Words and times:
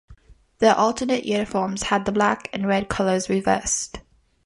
Their 0.57 0.73
alternate 0.73 1.25
uniform 1.25 1.75
has 1.77 2.05
the 2.05 2.11
black 2.11 2.49
and 2.53 2.67
red 2.67 2.89
colours 2.89 3.29
reversed. 3.29 3.99